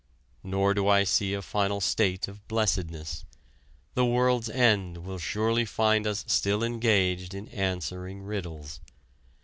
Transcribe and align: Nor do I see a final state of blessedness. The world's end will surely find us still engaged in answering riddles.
Nor 0.43 0.73
do 0.73 0.87
I 0.87 1.03
see 1.03 1.35
a 1.35 1.43
final 1.43 1.79
state 1.79 2.27
of 2.27 2.47
blessedness. 2.47 3.23
The 3.93 4.03
world's 4.03 4.49
end 4.49 5.05
will 5.05 5.19
surely 5.19 5.63
find 5.63 6.07
us 6.07 6.25
still 6.27 6.63
engaged 6.63 7.35
in 7.35 7.47
answering 7.49 8.23
riddles. 8.23 8.79